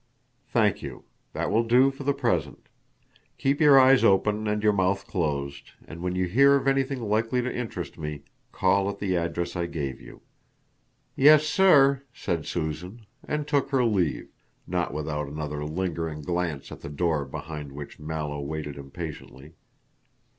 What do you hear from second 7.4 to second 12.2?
to interest me, call at the address I gave you." "Yes, sir,"